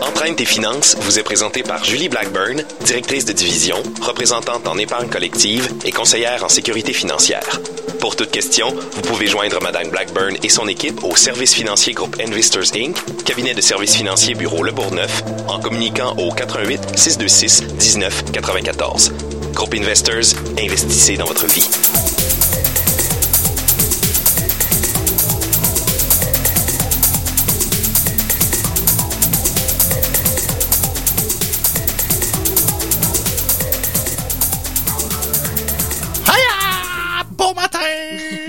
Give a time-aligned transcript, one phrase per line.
[0.00, 5.08] Entraîne tes finances vous est présenté par Julie Blackburn, directrice de division, représentante en épargne
[5.08, 7.60] collective et conseillère en sécurité financière.
[8.00, 12.16] Pour toute question, vous pouvez joindre Madame Blackburn et son équipe au service financier groupe
[12.20, 18.32] Investors Inc., cabinet de services financiers bureau Le Bourgneuf, en communiquant au 88 626 19
[18.32, 19.12] 94.
[19.54, 21.68] Groupe Investors, investissez dans votre vie.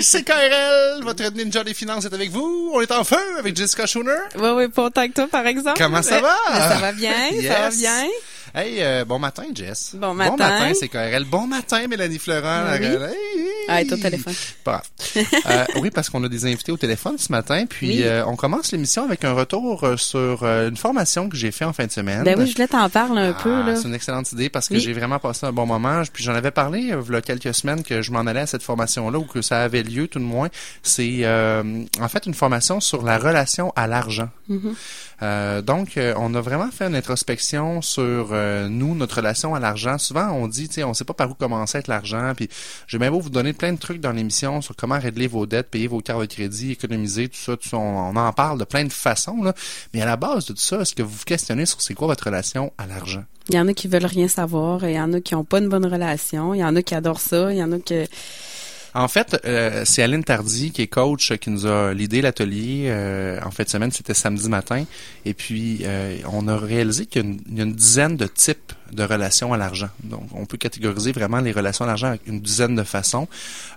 [0.07, 2.69] C'est KRL, votre ninja des finances est avec vous.
[2.75, 4.11] On est en feu avec Jessica Schooner.
[4.37, 5.79] Oui, oui, pas autant que toi, par exemple.
[5.79, 6.35] Comment ça va?
[6.53, 8.03] mais ça va bien, ça va bien.
[8.53, 9.95] Hey, euh, bon matin, Jess.
[9.95, 10.31] Bon matin.
[10.31, 11.25] Bon matin, c'est KRL.
[11.25, 12.65] Bon matin, Mélanie Florent.
[12.79, 12.85] Oui.
[12.85, 13.44] Hey.
[13.67, 14.33] Ah, est au téléphone.
[14.63, 15.25] Pas grave.
[15.47, 17.65] Euh, oui, parce qu'on a des invités au téléphone ce matin.
[17.69, 18.03] Puis, Oui.
[18.03, 21.65] euh, on commence l'émission avec un retour euh, sur euh, une formation que j'ai fait
[21.65, 22.23] en fin de semaine.
[22.23, 23.75] Ben oui, je voulais t'en parler un peu, Ah, là.
[23.75, 24.79] C'est une excellente idée parce que Oui.
[24.79, 26.01] j'ai vraiment passé un bon moment.
[26.11, 28.63] Puis j'en avais parlé il y a quelques semaines que je m'en allais à cette
[28.63, 30.49] formation-là ou que ça avait lieu tout de moins.
[30.83, 34.29] C'est en fait une formation sur la relation à l'argent.
[34.49, 35.61] Mm-hmm.
[35.61, 38.33] Donc, on a vraiment fait une introspection sur
[38.69, 39.97] nous, notre relation à l'argent.
[39.97, 42.33] Souvent, on dit, tu sais, on sait pas par où commencer avec l'argent.
[42.35, 42.49] Puis,
[42.87, 45.69] j'ai bien beau vous donner plein de trucs dans l'émission sur comment régler vos dettes,
[45.69, 47.77] payer vos cartes de crédit, économiser, tout ça.
[47.77, 49.53] On, en parle de plein de façons, là.
[49.93, 52.07] Mais à la base de tout ça, est-ce que vous vous questionnez sur c'est quoi
[52.07, 53.23] votre relation à l'argent?
[53.49, 55.59] Il y en a qui veulent rien savoir, il y en a qui ont pas
[55.59, 57.95] une bonne relation, il y en a qui adorent ça, il y en a qui...
[58.95, 63.37] En fait, euh, c'est Aline Tardy qui est coach qui nous a l'idée l'atelier euh,
[63.43, 64.85] en fin de semaine, c'était samedi matin.
[65.25, 68.15] Et puis, euh, on a réalisé qu'il y a, une, il y a une dizaine
[68.15, 69.89] de types de relations à l'argent.
[70.05, 73.27] Donc, on peut catégoriser vraiment les relations à l'argent avec une dizaine de façons.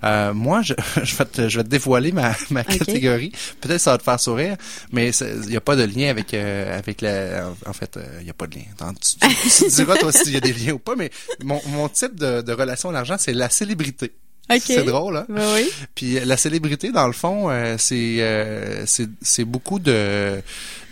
[0.05, 3.33] Euh, moi, je, je, vais te, je vais te dévoiler ma, ma catégorie.
[3.61, 4.57] Peut-être ça va te faire sourire,
[4.93, 7.49] mais il n'y a pas de lien avec euh, avec la.
[7.67, 8.63] En fait, euh, il n'y a pas de lien.
[8.75, 11.11] Attends, tu, tu- tu diras toi s'il y a des liens ou pas, mais
[11.43, 14.13] mon, mon type de, de relation à l'argent, c'est la célébrité.
[14.51, 14.63] OK.
[14.65, 15.27] C'est drôle, hein?
[15.29, 15.69] Ben oui.
[15.95, 20.41] Puis euh, la célébrité, dans le fond, euh, c'est euh, c'est c'est beaucoup de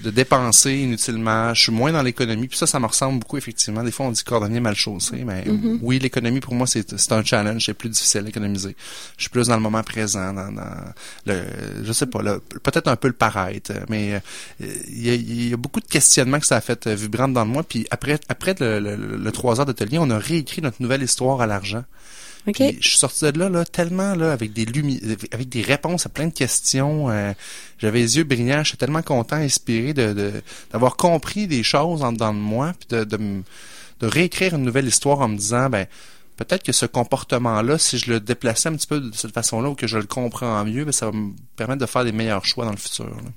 [0.03, 1.55] de dépenser inutilement.
[1.55, 3.83] Je suis moins dans l'économie, puis ça, ça me ressemble beaucoup effectivement.
[3.83, 5.79] Des fois, on dit cordonnier mal chaussé, mais Mm-hmm.
[5.83, 8.77] oui, l'économie pour moi, c'est c'est un challenge, c'est plus difficile d'économiser.
[9.17, 10.75] Je suis plus dans le moment présent, dans, dans
[11.25, 11.45] le,
[11.85, 14.15] je sais pas, le- peut-être un peu le paraître, mais
[14.61, 16.95] euh, il y, a, il y a beaucoup de questionnements que ça a fait euh,
[16.95, 17.63] vibrante dans moi.
[17.63, 21.41] Puis après après le, le, le trois heures d'atelier, on a réécrit notre nouvelle histoire
[21.41, 21.85] à l'argent.
[22.47, 22.55] OK.
[22.57, 25.01] Puis je suis sorti de là, là tellement là avec des lumi
[25.33, 27.11] avec des réponses à plein de questions.
[27.11, 27.33] euh,
[27.79, 28.63] J'avais les yeux brillants.
[28.65, 30.33] J'étais tellement content, inspiré de
[30.73, 33.19] d'avoir compris des choses en dedans de moi, puis de, de,
[34.01, 35.87] de réécrire une nouvelle histoire en me disant ben
[36.37, 39.75] peut-être que ce comportement-là, si je le déplaçais un petit peu de cette façon-là ou
[39.75, 42.65] que je le comprends mieux, ben, ça va me permettre de faire des meilleurs choix
[42.67, 43.07] dans le futur.
[43.07, 43.31] là.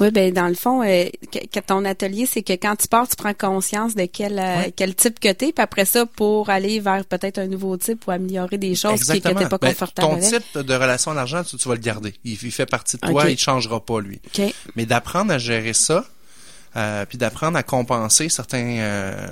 [0.00, 3.08] Oui, ben dans le fond, euh, que, que ton atelier, c'est que quand tu pars,
[3.08, 4.72] tu prends conscience de quel euh, Ouais.
[4.76, 8.10] quel type que t'es, puis après ça, pour aller vers peut-être un nouveau type ou
[8.12, 10.28] améliorer des choses qui que t'es pas Ben, confortable ton avec.
[10.52, 12.14] type de relation à l'argent, tu, tu vas le garder.
[12.24, 13.30] Il, il fait partie de toi, Ok.
[13.30, 14.20] il changera pas, lui.
[14.38, 14.54] OK.
[14.76, 16.04] Mais d'apprendre à gérer ça,
[16.78, 19.26] euh, puis d'apprendre à compenser certains, euh,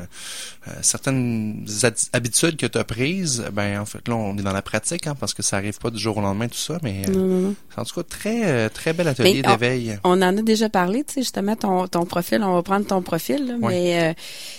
[0.69, 1.65] euh, certaines
[2.12, 5.15] habitudes que tu as prises, ben en fait là on est dans la pratique hein,
[5.19, 7.85] parce que ça arrive pas du jour au lendemain tout ça, mais euh, c'est en
[7.85, 9.99] tout cas très très bel atelier on- d'éveil.
[10.05, 13.01] On en a déjà parlé, tu sais, justement, ton, ton profil, on va prendre ton
[13.03, 14.12] profil, là, mais, euh,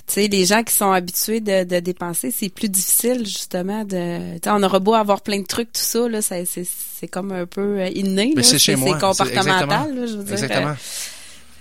[0.08, 4.36] tu sais, les gens qui sont habitués de, de dépenser, c'est plus difficile, justement, de,
[4.36, 7.32] tu sais, on aura beau avoir plein de trucs, tout ça, là, c'est, c'est comme
[7.32, 9.86] un peu inné, c'est chez moi, c'est comportemental, exactement.
[10.02, 10.34] là, je veux dire.
[10.34, 10.68] Exactement.
[10.70, 10.74] euh,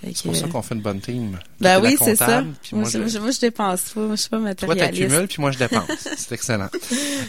[0.03, 1.37] C'est pour ça qu'on fait une bonne team.
[1.59, 2.41] Ben Toi, oui, c'est ça.
[2.41, 5.01] Moi, moi, je, je- moi, je dépense pas, moi, je suis pas Toi, matérialiste.
[5.01, 5.89] t'accumules, puis moi, je dépense.
[6.17, 6.69] C'est excellent.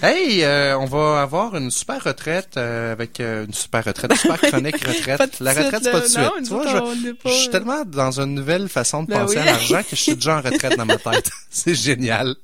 [0.03, 4.17] Hey, euh, on va avoir une super retraite euh, avec euh, une super retraite, une
[4.19, 5.41] super chronique retraite.
[5.41, 6.19] La retraite, c'est pas de suite.
[6.19, 9.43] Non, tu vois, je, pas- suis tellement dans une nouvelle façon de Ben penser oui.
[9.43, 11.31] à l'argent que je suis déjà en retraite dans ma tête.
[11.51, 12.35] c'est génial.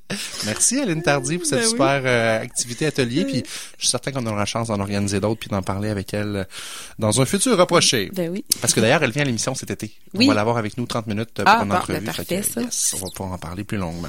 [0.47, 3.25] Merci, Aline Tardy, pour cette Ben super euh, activité atelier.
[3.25, 3.43] Puis
[3.77, 6.37] je suis certain qu'on aura la chance d'en organiser d'autres puis d'en parler avec elle
[6.37, 6.45] euh,
[6.99, 8.11] dans un futur rapproché.
[8.15, 8.45] Ben oui.
[8.61, 9.93] Parce que d'ailleurs, elle vient à l'émission cet été.
[10.15, 10.27] Oui.
[10.27, 11.99] On va l'avoir avec nous 30 minutes euh, pour Ah, une bon, entrevue.
[12.01, 12.61] ben, Fait parfait, que, ça.
[12.61, 14.09] yes, on va pouvoir en parler plus longuement.